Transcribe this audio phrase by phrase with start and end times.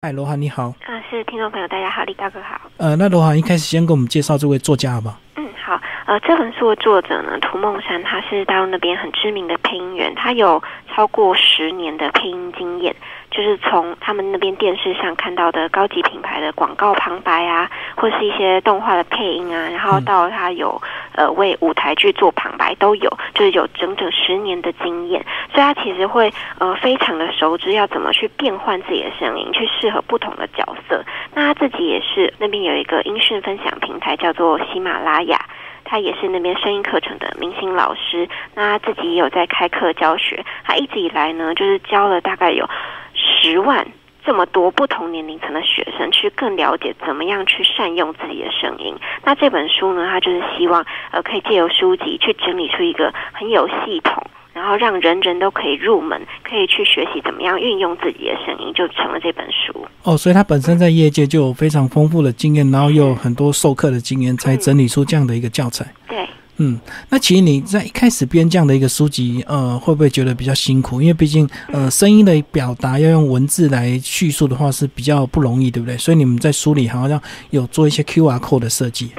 [0.00, 0.68] 嗨，罗涵你好。
[0.86, 2.70] 啊，是听众朋友，大家好，李大哥好。
[2.76, 5.18] 呃，那罗涵一开始先给我们介绍这位作家好不好？
[5.34, 5.47] 嗯，好。
[6.08, 12.96] 呃，这本书的作者呢，涂梦山，他是大陆那边很知名的配音员，他有超过十年的配音经验。
[13.30, 20.80] 就是从他们那边电视上看到的高级品牌的广告旁白啊，或是一些动画的配音啊，然后到他有
[21.12, 25.22] 呃为舞台剧做旁白都有，就是有整整十年的经验，
[25.52, 31.04] 所以他其实会呃非常的熟知要怎么去变换自己的声音，去适合不同的角色。
[31.34, 35.38] 那他自己也是那边有一个音讯分享平台叫做喜马拉雅，
[35.90, 42.68] 他也是那边声音课程的明星老师，那他自己也有在开课教学，他一直以来呢就是教了大概有。
[43.40, 43.86] 十万
[44.24, 48.94] 这么多不同年龄层的学生，去更了解怎么样去善用自己的声音。
[49.24, 54.22] 那这本书呢，他就是希望呃，可以借由书籍去整理出一个很有系统，
[54.58, 59.86] 然后让人人都可以入门，可以去学习怎么样运用自己的声音，就成了这本书。
[60.02, 65.86] 哦，所以他本身在业界就有非常丰富的经验，然后又有很多授课的经验，才整理出这样的一个教材。
[66.08, 66.26] 对。
[66.56, 66.76] 嗯，
[67.08, 71.00] 那其实你在一开始编这样的一个书籍，呃，会不会觉得比较辛苦？
[71.00, 75.96] 因为毕竟，呃，声音的表达要用文字来叙述的话是比较不容易，对不对？
[75.96, 79.12] 所以你们在书里好像有做一些 Q R code 的设计。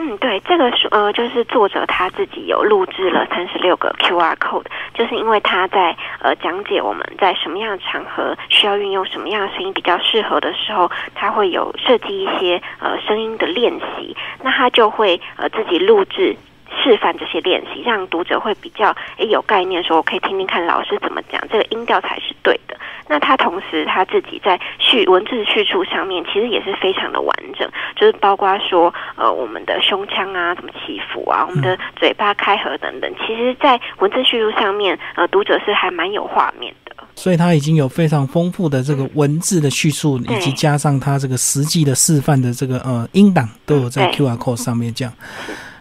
[0.60, 16.36] 个书呃，就是作者他自己有录制了三十六个 Q R code，就是因为他在呃讲解我们在什么样的场合需要运用什么样的声音比较适合的时候，他会有设计一些呃声音的练习，那他就会呃自己录制。
[16.84, 22.78] 示范这些练习，让读者会比较诶有概念，说我可以听听看老师怎么讲，这个音调才是对的。
[23.08, 36.96] 那他同时他自己在叙文字叙述上面，其实也是非常的完整，就是包括说呃我们的胸腔啊怎么起伏啊，我们的嘴巴开合等等，其实在文字叙述上面，呃读者是还蛮有画面的。
[37.16, 45.14] 所以他已经有非常丰富的这个文字的叙述，以及加上他这个实际的示范的这个呃音档，都有在 Q R code 上面这样。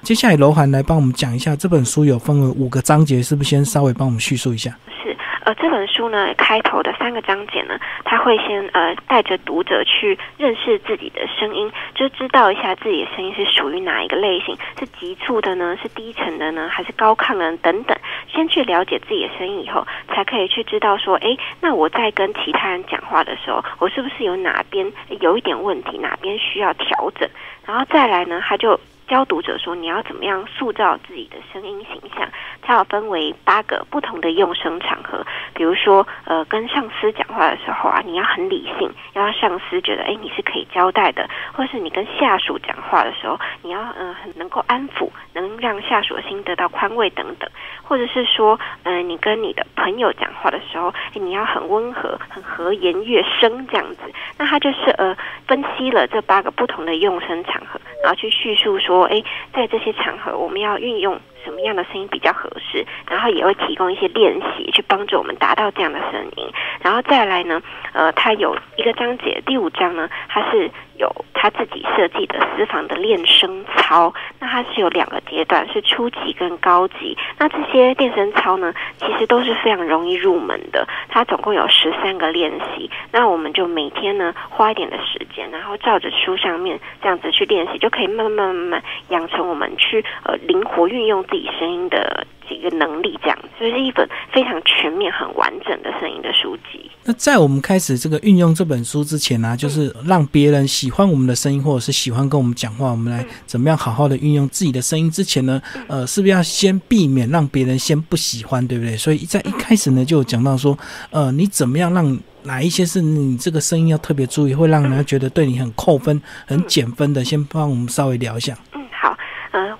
[0.08, 4.70] 接下来，楼涵来帮我们讲一下这本书有分为五个章节，是不是先稍微帮我们叙述一下？
[5.02, 17.94] 是，呃，这本书呢，开头的三个章节呢，他会先呃带着读者去认识自己的声音，就知道一下自己的声音是属于哪一个类型，是急促的呢，是低沉的呢，还是高亢的等等。
[18.32, 24.90] 先去了解自己的声音以后，才可以去知道说，哎，那我在跟其他人讲话的时候，我是不是有哪边
[25.20, 27.28] 有一点问题，哪边需要调整？
[27.66, 28.80] 然后再来呢，他就。
[29.08, 32.28] 教读者说，你要怎么样塑造自己的声音形象？
[32.60, 35.24] 它要分为八个不同的用声场合。
[35.54, 47.48] 比如说，呃，跟上司讲话的时候啊，你要很理性，要让上司觉得，哎，你是可以交代的；或是你跟下属讲话的时候，你要嗯很能够安抚，能让下属的心得到宽慰等等；
[47.82, 54.02] 或者是说，嗯，你跟你的朋友讲话的时候，哎，你要很温和、很和颜悦声这样子。
[54.36, 58.97] 那他就是呃分析了这八个不同的用声场合，然后去叙述说。
[58.98, 59.22] 说哎，
[59.54, 62.84] 在这些场合，我们要运用什么样的声音比较合适？
[63.08, 66.46] 然后也会提供一些练习，去帮助我们达到这样的声音。
[66.82, 67.62] 然后再来呢，
[67.94, 70.70] 呃，它有一个章节，第五章呢，它是。
[70.98, 77.16] 有他自己设计的私房的练声操，那它是有两个阶段，是初级跟高级。
[77.38, 80.88] 那这些练声操呢，其实都是非常容易入门的。
[81.08, 92.26] 它总共有十三个练习，那我们就每天呢花一点的时间，然后照着书上面这样子去练习，就可以慢慢慢慢养成我们去呃灵活运用自声音的。
[92.48, 96.90] 几个能力这样，所以是一本非常全面、很完整的声音的书籍。
[97.04, 105.60] 那在我们开始这个运用这本书之前呢，就是让别人喜欢我们的声音，或者是喜欢跟我们讲话，我们来怎么样好好的运用自己的声音之前呢？
[105.88, 108.96] 呃，是不是要先避免让别人先不喜欢，对不对？
[108.96, 110.76] 所以在一开始呢，就讲到说，
[111.10, 117.22] 呃，你怎么样让哪一些是你这个声音要特别注意，会让人家觉得对你很扣分、很减分的？
[117.22, 118.56] 先帮我们稍微聊一下。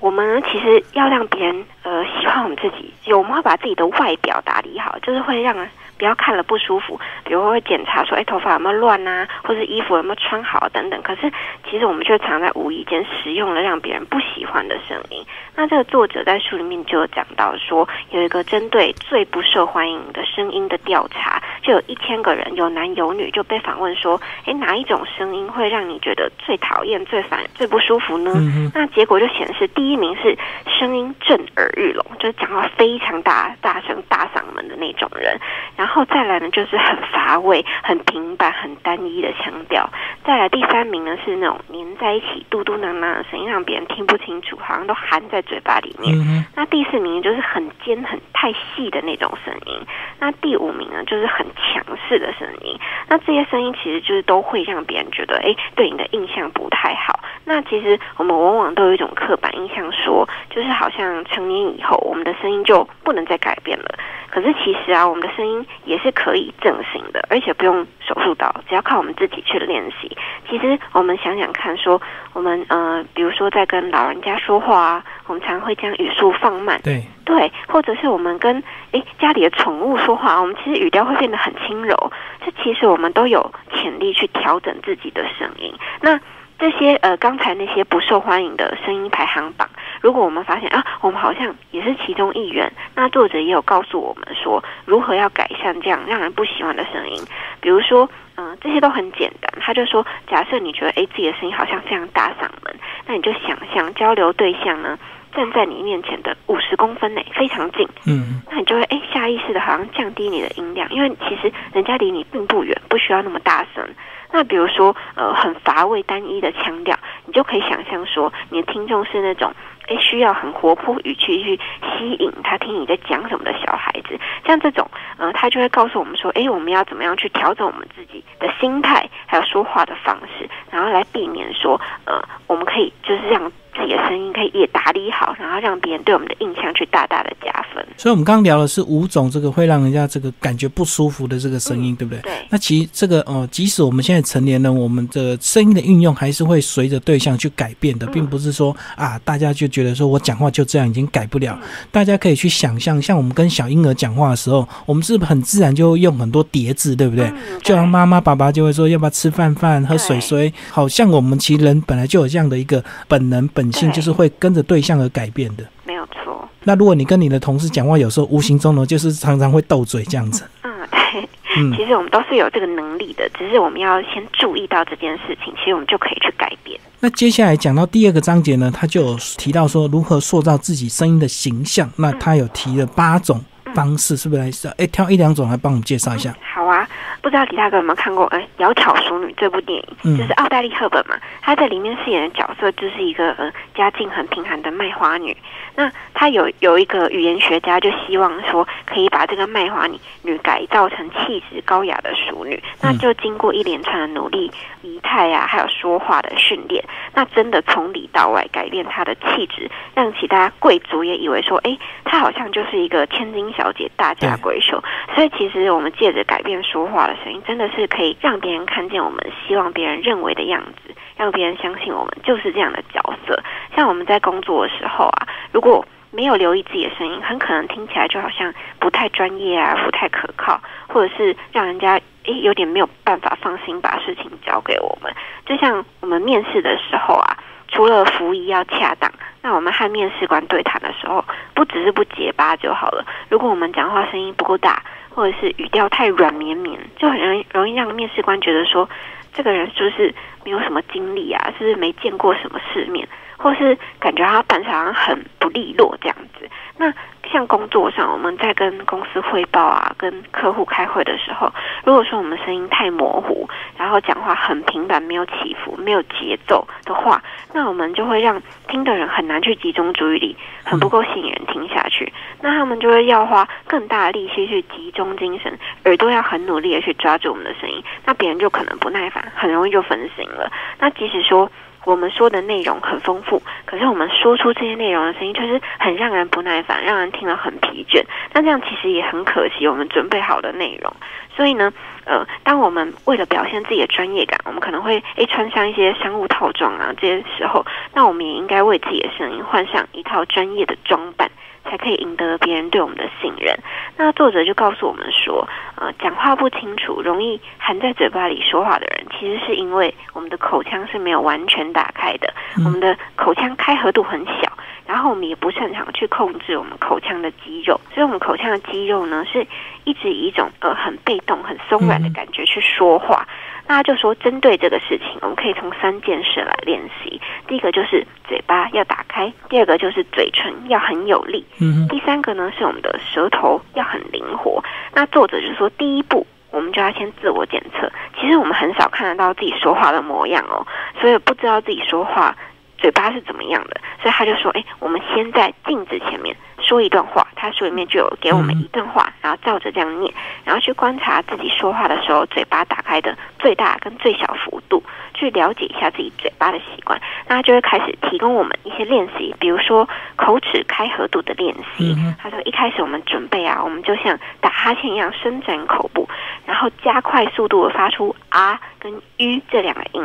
[0.01, 5.57] 我们其实要让别人呃喜欢我们自己，就我们会把自己的外表打理好，就是会让
[5.99, 6.99] 不要看了不舒服。
[7.25, 11.03] 比如会检查说，哎，头发有没有乱啊，或是衣服有没有穿好等等。
[11.03, 11.31] 可是
[11.69, 15.25] 其实我们却常在无意间使用了让别人不喜欢的声音。
[15.55, 28.33] 那这个作者在书里面就有讲到说，有一个针对最不受欢迎的声音的调查，就有一千个人，有男有女，就被访问说，哎，哪一种声音会让你觉得最讨厌、最烦、最不舒服呢？
[28.73, 30.37] 那结果就显示，第一名是
[30.67, 35.37] 声音震耳欲聋，就是讲话非常大、大声、大嗓门的那种人。
[35.77, 39.89] 然后再来呢，就是很乏味、很平板、很单一的腔调。
[40.25, 46.15] 再来第三名呢是那种黏在一起、嘟嘟囔囔的声音，让别人听不清楚，好像都含在嘴巴里面。
[46.19, 49.81] 嗯那第四名就是很尖、很太细的那种声音。
[50.19, 52.77] 那第五名呢，就是很强势的声音。
[53.09, 57.21] 那这些声音其实就是都会让别人觉得，哎，对你的印象不太好。
[57.45, 63.99] 那其实我们往往都有一种刻板印象说，就是好像成年以后，我们的声音就不能再改变了。
[64.31, 70.17] 可是其实啊，我们的声音也是可以整形的，而且不用手术刀，只要靠我们自己去练习。
[70.49, 72.01] 其实我们想想看，说
[72.33, 82.13] 我们呃，比如说在跟老人家说话啊，我们常会将语速放慢，对，对，或者是我们跟诶家里的宠物说话，我们其实语调会变得很轻柔。
[82.45, 85.73] 这其实我们都有潜力去调整自己的声音。
[86.01, 86.19] 那
[86.59, 89.69] 这些呃刚才那些不受欢迎的声音排行榜，
[90.01, 97.23] 如果我们发现啊，我们好像也是其中一员，那作者也有告诉我们说如何要改善这样让人不喜欢的声音，
[97.61, 98.09] 比如说。
[98.41, 99.53] 嗯，这些都很简单。
[99.61, 102.73] 他就说，假设你觉得诶自己的声音好像非常大嗓门，
[103.05, 104.97] 那你就想象交流对象呢
[105.35, 107.85] 站在你面前的五十公分内，非常近。
[108.07, 113.85] 嗯，那你就会诶下意识的好像降低你的音量，因为其实人家离你并不远，不需要那么大声。
[114.31, 116.97] 那比如说呃很乏味单一的腔调，
[117.27, 119.53] 你就可以想象说你的听众是那种
[119.89, 133.53] 哎需要很活泼语气去吸引他听你在讲什么的小孩子，像这种呃他就会告诉我们说，哎我们要怎么样去调整我们自己的心态，还有说话的方式，然后来避免说呃我们可以就是这样。
[133.89, 137.83] 自己的声音可以也打理好，然后让别人对我们的印象去大大的加分。
[137.97, 142.21] 所以，我们刚刚聊的是五种这个会让人家这个感觉不舒服的这个声音，对不对？
[142.21, 142.33] 对。
[142.51, 151.59] 那其实这个呃，即使我们现在成年人，我们的声音的运用还是会随着对象去改变的，并不是说啊，大家就觉得说我讲话就这样已经改不了。
[151.91, 157.33] 大家可以去想象，像我们跟小婴儿讲话的时候，我们是很自然就会用很多叠字，对不对？
[157.63, 165.65] 就像妈妈、爸爸就会说要不要吃饭饭、喝水水，好像我们其实人本来就有这样的一个本能本性，就是会跟着对象而改变的。
[165.85, 166.49] 没有错。
[166.65, 170.45] 那如果你跟你的同事讲话，有时候无形中呢，就是常常会斗嘴这样子。
[170.63, 171.29] 嗯， 对。
[171.57, 176.79] 嗯，其实我们都是有这个能力的，只是我们要先注意到这件事情，其实我们就可以去改变。
[177.01, 181.91] 那接下来讲到第二个章节呢，他就有提到说如何塑造自己声音的形象。
[181.97, 183.43] 那他有提了八种
[183.75, 184.41] 方式，是不是？
[184.69, 186.35] 来，哎，挑一两种来帮我们介绍一下。
[186.43, 186.87] 好啊，
[187.23, 190.17] 不知道李大哥有没有看过《哎窈窕淑女》这部电影？
[190.19, 195.37] 就是奥黛丽·赫本嘛，她在里面饰演的角色就是一个呃家境很贫寒的卖花女。
[195.75, 202.61] 那她有有一个语言学家就希望说，可以把这个卖花女女改造成气质高雅的淑女。
[202.83, 204.51] 那就经过一连串的努力，
[204.83, 206.85] 仪态啊，还有说话的训练，
[207.15, 214.81] 那真的从里到外改变她的气质，让其他贵族也以为说，哎，她好像就是一个千金小姐、大家闺秀。
[215.15, 223.43] 所以其实我们借着改变说话的声音，真的是可以让别人看见我们希望别人认为的样子，让别人相信我们就是这样的角色。
[223.75, 235.13] 像我们在工作的时候啊，如果没有留意自己的声音，很可能听起来就好像不太专业啊，不太可靠，或者是让人家诶有点没有办法放心把事情交给我们。
[235.45, 237.37] 就像我们面试的时候啊，
[237.69, 239.13] 除了服仪要恰当，
[239.43, 241.23] 那我们和面试官对谈的时候，
[241.59, 243.05] 不只是不结巴就好了。
[243.29, 248.89] 如果我们讲话声音不够大，或者是语调太软绵绵，就很容易容易让面试官觉得说，
[249.33, 250.15] 这个人是不是
[250.45, 251.53] 没有什么经历啊？
[251.59, 253.09] 是不是没见过什么世面？
[253.39, 256.47] 或是感觉他办事好像很不利落这样子。
[256.77, 256.93] 那
[257.31, 261.53] 像工作上，我们在跟公司汇报啊、跟客户开会的时候，
[261.85, 267.23] 如果说我们声音太模糊，然后讲话很平板、没有起伏、没有节奏的话，
[267.53, 272.13] 那我们就会让听的人很难去集中注意力，很不够吸引人听下去。
[272.41, 275.53] 那他们就会要花更大的力气去集中精神，
[275.85, 280.51] 耳朵要很努力的去抓住我们的声音，那别人就可能不耐烦，很容易就分心了。
[280.79, 281.51] 那即使说，
[281.89, 288.05] 我们说的内容很丰富，可是我们说出这些内容的声音却是很让人不耐烦，让人听了很疲倦。
[288.35, 290.93] 那这样其实也很可惜，我们准备好的内容。
[291.35, 291.73] 所以呢，
[292.05, 297.65] 呃，当我们为了表现自己的专业感，我们可能会诶穿上一些商务套装啊，这些时候，
[297.95, 301.31] 那我们也应该为自己的声音换上一套专业的装扮。
[301.65, 303.55] 才可以赢得别人对我们的信任。
[303.95, 312.33] 那作者就告诉我们说，呃，讲话不清楚、容易含在嘴巴里说话的人，其实是因为我们的口腔是没有完全打开的，
[312.65, 314.53] 我们的口腔开合度很小，
[314.87, 319.47] 然后我们也不擅长去控制我们口腔的肌肉，所以我们口腔的肌肉呢，是
[319.85, 323.27] 一直以一种呃很被动、很松软的感觉去说话。
[323.71, 327.21] 那他就说，针对这个事情，我们可以从三件事来练习。
[327.47, 334.65] 第一个就是嘴巴要打开，第二个就是嘴唇要很有力，嗯第三个呢是我们的舌头要很灵活。
[334.95, 337.91] 那作者就说，第一步我们就要先自我检测。
[338.19, 340.67] 其实我们很少看得到自己说话的模样哦，
[341.01, 342.35] 所以不知道自己说话
[342.79, 343.81] 嘴巴是怎么样的。
[344.03, 347.27] 所以他就说：“哎，我们先在镜子前面说一段话。
[347.35, 350.13] 他书里面就有给我们一段话，然后照着这样念，
[350.45, 354.83] 然后去观察自己说话的时候嘴巴打开的最大跟最小幅度，
[355.19, 357.01] 去了解一下自己嘴巴的习惯。
[357.27, 361.97] 那他就会开始提供我们一些练习，比如说口齿开合度的练习。
[362.19, 366.09] 他说一开始我们准备啊，我们就像打哈欠一样伸展口部，
[366.47, 370.03] 然后加快速度的发出啊跟 u 这两个音。”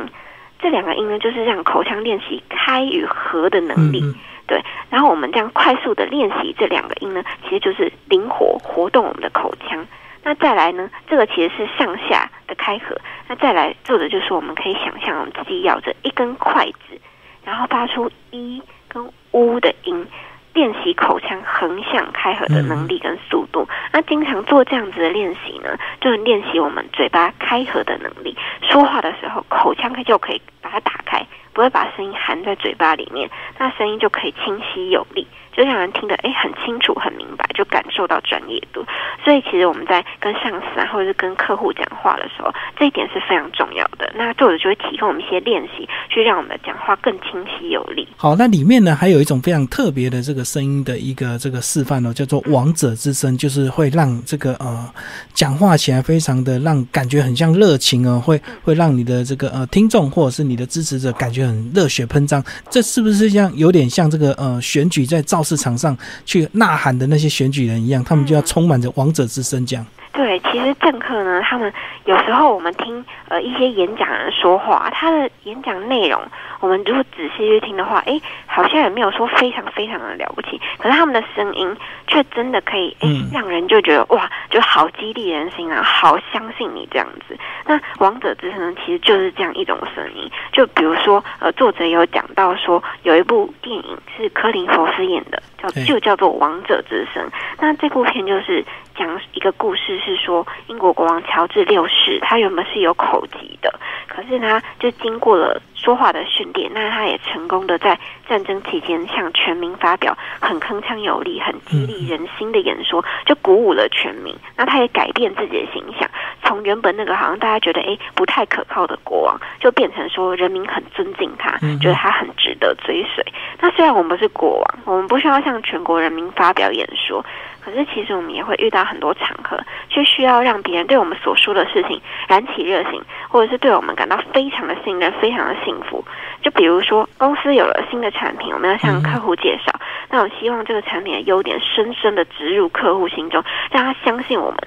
[0.63, 4.01] 这两个音呢，就是让口腔练习开与合的能力，
[4.47, 4.63] 对。
[4.89, 9.85] 然后我们这样快速的练习这两个音呢，其实就是灵活活动我们的口腔。
[10.23, 12.95] 那再来呢，这个其实是上下开合。
[13.27, 16.99] 那再来做的就是我们可以想象我们自己咬着一根筷子，
[17.43, 20.07] 然后发出一跟呜的音。
[20.53, 28.37] 练习口腔横向开合的能力跟速度，那经常做这样子的练习呢，就能练习我们嘴巴开合的能力。
[28.61, 35.25] 说话的时候，口腔就可以把它打开，不会把声音含在嘴巴里面，那声音就可以清晰有力。
[35.55, 38.83] 就让人听得哎很清楚很明白，就感受到专业度。
[39.23, 44.11] 所以其实我们在跟上司啊，或者是跟客户讲话的时候，这一点是非常重要的。
[44.15, 48.07] 那作者就会提供我们一些练习，去让我们的讲话更清晰有力。
[48.17, 54.89] 好，那里面呢还有一种非常特别的这个声音的一个这个示范哦，叫做王者之声，就是会让这个呃
[55.33, 62.43] 讲话起来非常的让感觉很像热情哦，会会让你的这个呃听众或者是你的支持者感觉很热血喷张。
[62.69, 65.42] 这是不是像有点像这个呃选举在造？
[65.43, 65.95] 市场上
[66.25, 69.85] 去呐喊的那些选举人一样，他们就要充满着王者之声，这样。
[70.13, 71.73] 对，其实政客呢，他们
[72.05, 76.21] 有时候我们听呃一些演讲人说话，他的演讲内容，
[76.59, 87.35] 我们如果仔细去听的话，哎，好像也没有说非常非常的了不起，可是他们的声音却真的可以，哎，让人就觉得哇，就好激励人心啊，好相信你这样子。
[87.65, 97.23] 那王者之声其实就是这样一种声音，就比如说呃，作者有讲到说有一部电影是科林佛斯演的，叫就叫做《王者之声》，
[97.59, 98.63] 那这部片就是。
[98.95, 107.99] 讲一个故事是说，英国国王乔治六世，他原本是有口疾的，可是他就经过了说话的训练，那他也成功的在
[108.29, 114.33] 战争期间向全民发表很铿锵有力、很激励人心的演说，就鼓舞了全民。
[114.55, 116.09] 那他也改变自己的形象，
[116.43, 123.25] 从原本那个好像大家觉得诶不太可靠的国王，就变成说人民很尊敬他，觉得他很值得追随。
[123.59, 127.23] 那虽然我们不是国王，我们不需要向全国人民发表演说。
[127.63, 136.03] 可是，其实我们也会遇到很多场合，却需要让别人对我们所说的事情燃起热情，或者是对我们感到非常的信任、非常的幸福。
[136.41, 139.73] 就比如说，公司有了新的产品，我们要向客户介绍，
[140.09, 144.59] 那我希望这个产品的优点深深的植入客户心中，让他相信我们，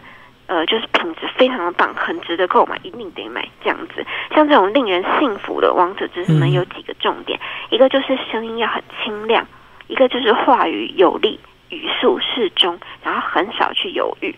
[0.47, 4.05] 呃，就是品质非常的棒，很值得购买，一定得买这样子。
[4.35, 7.39] 像这种令人信服的王者之声呢，有几个重点，
[7.71, 9.47] 一个就是声音要很清亮，
[9.87, 11.39] 一个就是话语有力。
[11.69, 14.33] 语速适中，然后很少去犹豫。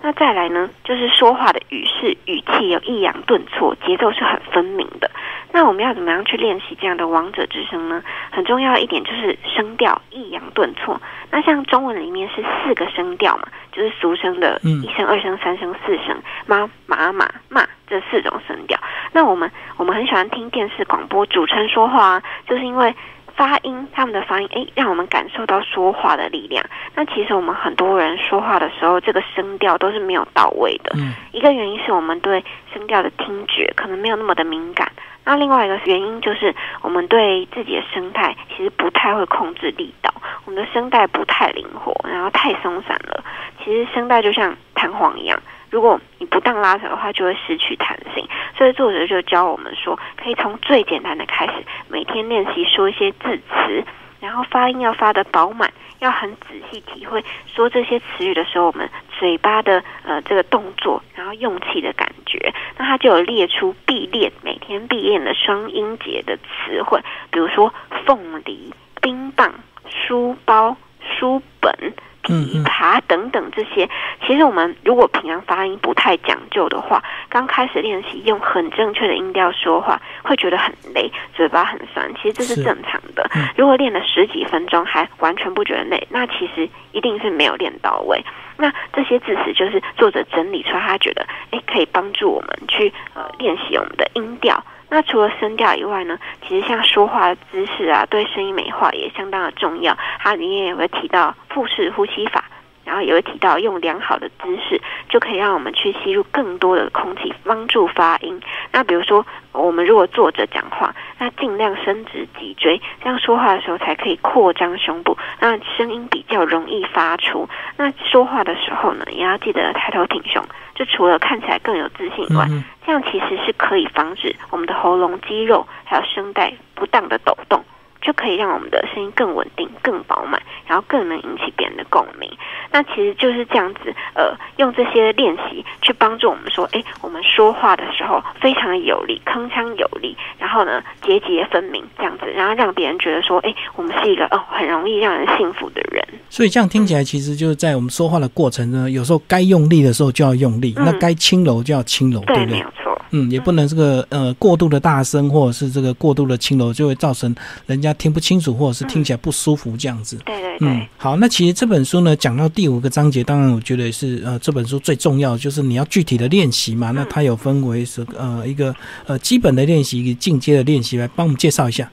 [0.00, 5.10] 那再来呢，就是说话的语势、语气有抑扬顿挫，节奏是很分明的。
[5.52, 8.02] 那我们要怎么样去练习这样的王者之声呢？
[8.30, 11.00] 很重要一点就是声调抑扬顿挫。
[11.30, 18.78] 那像中文里面是四个声调嘛，就是俗声的一声、二声、三声、四声，妈、妈、妈、骂这四种声调。
[19.12, 22.94] 那我们我们很喜欢听电视广播主持人说话啊，就是因为。
[23.36, 26.64] 发音，他们的发音，哎，让我们感受到说话的力量。
[26.96, 30.90] 那其实我们很多人说话的时候，这个声调都是没有到位的。
[30.96, 34.90] 嗯，一个原因是我们对声调的听觉可能没有那么的敏感。
[35.28, 40.10] 那另外一个原因就是我们对自己的声带其实不太会控制力道，
[40.46, 43.22] 我们的声带不太灵活，然后太松散了。
[43.62, 45.38] 其实声带就像弹簧一样。
[45.68, 48.26] 如果你不当拉扯的话，就会失去弹性。
[48.56, 51.52] 所以作者就教我们说，可以从最简单的开始，
[51.88, 53.84] 每天练习说一些字词，
[54.20, 62.52] 然后发音要发的饱满，要很仔细体会说这些词语的时候，我们嘴巴的呃这个动作，然后用气的感觉。
[62.76, 67.72] 那他就有列出必练，每天必练的双音节的词汇，比如说
[68.06, 69.54] 凤梨、冰棒、
[69.88, 71.94] 书包、书本。
[72.28, 73.88] 琵琶等等这些，
[74.26, 82.12] 其实我们如果平常发音不太讲究的话，刚开始练习用很正确的音调说话，会觉得很累，嘴巴很酸。
[82.16, 83.28] 其实这是正常的。
[83.56, 88.24] 如果练了十几分钟还完全不觉得累，那其实一定是没有练到位。
[88.56, 94.62] 那这些字词就是作者整理出来，他觉得哎可以帮助我们去呃练习我们的音调。
[94.90, 99.96] 那除了声调以外呢，其实像说话的姿势啊，对声音美化也相当的重要。
[100.18, 102.44] 它里面也会提到腹式呼吸法，
[102.88, 104.80] 然后也会提到用良好的姿势
[105.10, 108.40] 就可以让我们去吸入更多的空气，帮助发音。
[108.72, 117.46] 那比如说，我们如果坐着讲话，那尽量伸直脊椎，这样说话的时候才可以扩张胸部，那声音比较容易发出。
[117.76, 120.42] 那说话的时候呢，也要记得抬头挺胸，
[120.74, 122.46] 就除了看起来更有自信以外，
[122.86, 127.62] 这样其实是可以防止我们的喉咙肌肉还有声带不当的抖动。
[128.00, 132.30] 就可以让我们的声音更稳定、更饱满，然后更能引起别人的共鸣。
[132.70, 146.04] 那其实就是这样子，呃，用这些练习去帮助我们说，哎，我们说话的时候非常的有力、铿锵有力，然后呢，节节分明，这样子，然后让别人觉得说，哎，我们是一个哦，很容易让人幸福的人。
[146.28, 152.64] 所以这样听起来，其实就是在我们说话的过程呢，有时候该用力的时候就要用力，那该轻柔就要轻柔，对不对？
[153.10, 157.34] 嗯，也不能这个呃过度的大声，或者是这个过度的轻柔，就会造成
[157.66, 160.16] 人家听不清楚，或者是听起来不舒服这样子。
[160.24, 160.68] 对对对。
[160.68, 166.90] 嗯，好，那其实这本书呢，讲到第五个章节，当然我觉得是呃这本书最重要，就是你要具体的练习嘛。
[166.90, 168.74] 那它有分为是呃一个
[169.06, 171.90] 呃基本的练习，一个进阶的练习，来帮我们介绍一下。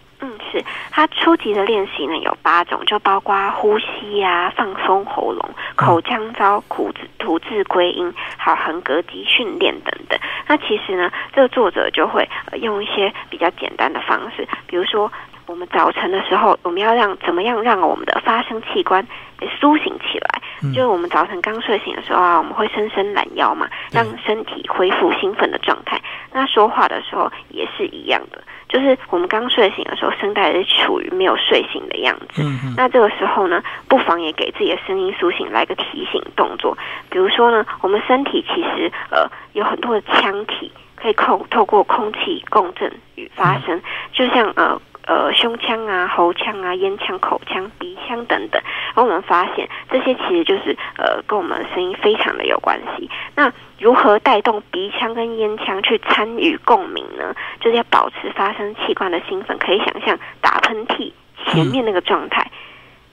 [0.91, 10.19] 它初级的练习呢有八种，就包括呼吸呀、放松喉咙、口腔招吐字、吐字归音，还有横膈肌训练等等。
[10.47, 12.27] 那其实呢，这个作者就会
[12.61, 15.11] 用一些比较简单的方式，比如说
[15.47, 19.05] 我们早晨的时候，我们要让怎么样让我们的发声器官
[19.59, 20.41] 苏醒起来？
[20.73, 26.01] 就是我们早晨刚睡醒的时候啊，我们会伸伸懒腰嘛，让身体恢复兴奋的状态。
[26.31, 28.41] 那说话的时候也是一样的。
[28.67, 32.41] 就是我们刚睡醒的时候，声带是处于没有睡醒的样子。
[32.41, 36.75] 嗯那这个时候呢，不妨也给自己的声音苏醒来个提醒动作。
[37.09, 43.79] 比如说呢，我们身体其实呃有很多的腔体，可以空透过空气共振与发声，
[44.11, 44.81] 就像呃。
[45.07, 48.61] 呃，胸腔啊、喉腔啊、咽腔、口腔、鼻腔等等，
[48.95, 53.09] 然后我们发现这些其实就是呃，跟我们声音非常的有关系。
[53.35, 57.35] 那如何带动鼻腔跟咽腔去参与共鸣呢？
[57.59, 61.11] 就是要保持发声器官的兴奋，可以想象打喷嚏
[61.45, 62.49] 前面那个状态。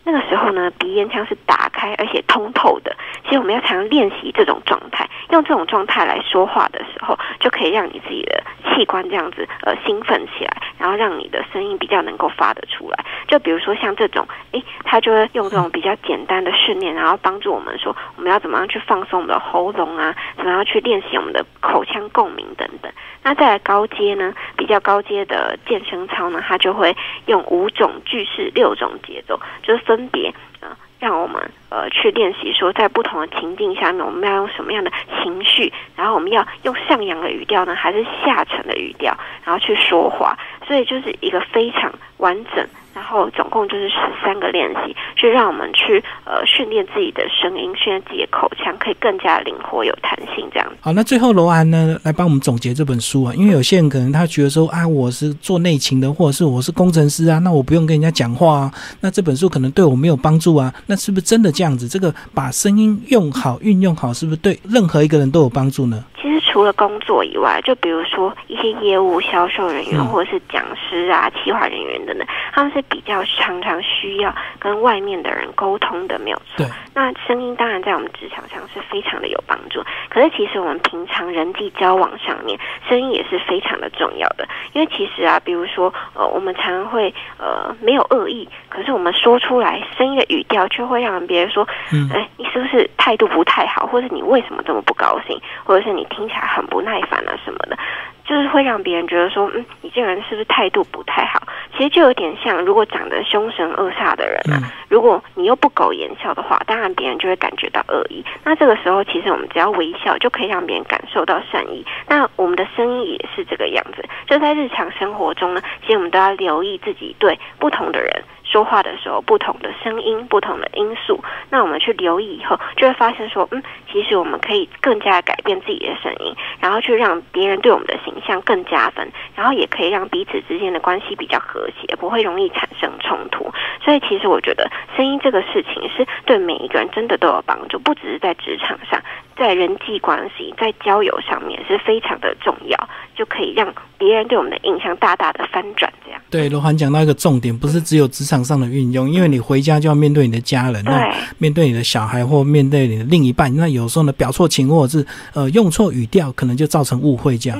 [0.04, 2.94] 那个时候呢，鼻咽腔是打开而且通透的。
[3.24, 13.04] 其实我们要常练习这种状态，用这种状态来说话的时候，就可以让你自己的器官这样子呃兴奋起来，然后让你的声音比较能够发得出来。
[13.28, 22.92] 就比如说像这种，诶，他就会用这种比较简单的训练，然后帮助我们说我们要怎么样去放松我们的喉咙啊，怎么样去练习我们的口腔共鸣等等。
[23.22, 30.68] 那再来高阶呢，比较高阶的健身操呢，它就会用五种句式、六种节奏，就是分别呃，
[31.00, 34.90] 让我们呃去练习说，在不同的情境下面，我们要用什么样的
[35.22, 42.66] 情绪，然后我们要用上扬的语调呢，还是下沉的语调，然后去说话，所以就是一个非常完整。
[42.94, 50.72] 然后总共就是十三个练习，就让我们去呃训练自己的声音，训练自己的口腔，可以更加灵活、有弹性这样。
[50.80, 61.88] 好，那最后罗安呢来帮我们总结这本书啊，因为有些人可能他觉得说啊，我是做内勤的，或者是我是工程师啊，那我不用跟人家讲话啊，那这本书可能对我没有帮助啊，那是不是真的这样子？
[61.88, 66.04] 这个把声音用好、运用好，是不是对任何一个人都有帮助呢？
[66.52, 76.66] 除了工作以外，就比如说一些业务、销售人员，或者是讲师啊、企划人员等等，他们是比较常常需要跟外面的人沟通的，没有错。
[76.94, 84.46] 那声音当然在我们职场上是非常的有帮助，可是其实我们平常人际交往上面，声音也是非常的重要的。
[84.74, 96.06] 因为其实啊，比如说呃，我们常常会呃没有恶意，可是我们说出来声音的语调却会让别人说，嗯哎，你是不是态度不太好，或者你为什么这么不高兴，或者是你。
[96.12, 97.76] 听起来很不耐烦啊什么的，
[98.24, 101.42] 就是会让别人觉得说，嗯，你这个人是不是态度不太好？
[101.76, 108.24] 其实就有点像，如果长得凶神恶煞的人啊，如果你又不苟言笑的话，当然别人就会感觉到恶意。
[108.44, 111.84] 那这个时候，其实我们只要微笑，就可以让别人感受到善意。
[112.08, 118.10] 那我们的声音也是这个样子，就在日常生活中呢，其实我们都要留意自己对不同的人。
[118.52, 133.50] 说话的时候，不同的声音，不同的因素，那我们去留意以后，就会发现说，嗯，其实我们可以更加改变自己的声音，然后去让别人对我们的形象更加分，然后也可以让彼此之间的关系比较和谐，不会容易产生冲突。
[133.82, 139.00] 所以，其实我觉得声音这个事情是对每一个人真的都有帮助，不只是在职场上，
[139.42, 145.90] 在人际关系、在交友上面是非常的重要，就可以让别人对我们的印象大大的翻转。
[146.04, 148.42] 这样对罗涵讲到一个重点，不是只有职场。
[148.42, 157.58] 上的运用，因为你回家就要面对你的家人，那面对你的小孩或面对你的另一半，那有时候呢表错情或者是呃用错语调，可能就造成误会这样。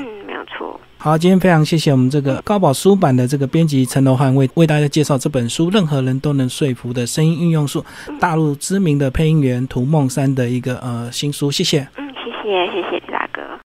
[1.04, 7.84] 好，今天非常谢谢我们这个高宝书版的这个编辑陈楼汉为为大家介绍这本书《任何人都能说服的声音运用术》，
[8.20, 11.80] 大陆知名的配音员涂梦山的一个呃新书，谢谢。
[11.96, 12.91] 嗯，谢谢，谢谢。